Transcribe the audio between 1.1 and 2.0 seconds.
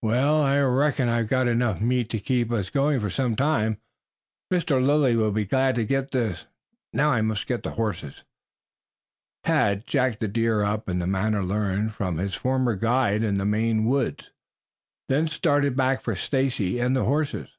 I've got enough